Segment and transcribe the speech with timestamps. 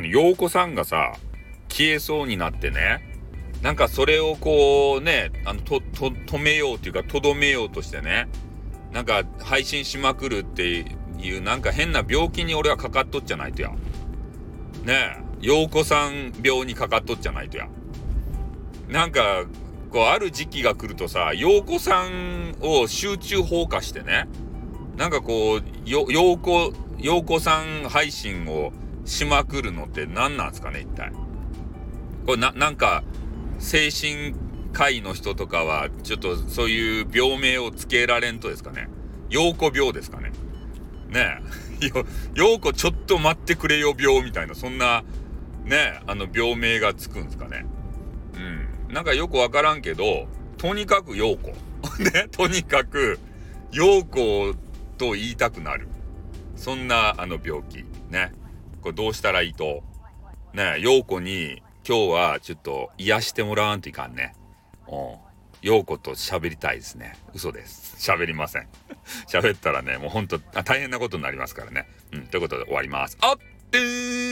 [0.00, 1.14] 陽子さんがさ、
[1.68, 3.12] 消えそうになってね、
[3.62, 8.28] なんかそれをこうね、あの、と、と、止めようっていうか、とどめようとしてね、
[8.92, 10.84] なんか配信しまくるって
[11.18, 13.70] いう、なんか変な病気に俺はかかっとっちゃないとや。
[13.70, 13.76] ね
[14.88, 17.68] え、陽子さん病にかかっとっちゃないとや。
[18.88, 19.44] なんか、
[19.90, 24.28] こう、ある時期が来るとさ、陽子さんを集中放火してね、
[24.96, 28.72] なんかこう、よ、陽子、陽子さん配信を
[29.04, 31.12] しまくるのって何なんですかね、一体。
[32.26, 33.02] これな、なんか、
[33.58, 34.34] 精神
[34.72, 38.88] 科医の人とかは、ちょっとそういう病名をつけられんとですかね。
[39.28, 40.32] 陽子病ですかね。
[41.08, 41.38] ね
[41.80, 41.90] え。
[42.34, 45.02] 陽子ちょっと待ってくれよ病みたいな、そんな、
[45.64, 47.66] ねえ、あの病名がつくんですかね。
[48.34, 48.94] うん。
[48.94, 50.28] なんかよくわからんけど、
[50.58, 51.52] とにかく陽子。
[51.98, 53.18] ね、とにかく、
[53.72, 54.54] 陽子
[54.96, 55.88] と言いたくなる。
[56.56, 57.84] そんな、あの病気。
[58.10, 58.32] ね。
[58.82, 59.82] これどうしたらいいと。
[60.52, 64.34] ね、陽子に、今日はちょっと癒してもらわんといかんね。
[64.88, 65.16] うん。
[65.62, 67.16] 陽子と喋りたいですね。
[67.32, 67.96] 嘘です。
[68.10, 68.68] 喋りません。
[69.28, 71.88] 喋ったらね、もうほんと大変なことになりますからね。
[72.12, 72.26] うん。
[72.26, 73.16] ということで終わります。
[73.20, 73.38] あっ
[73.70, 74.31] てー